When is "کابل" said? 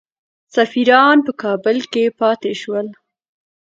1.41-1.77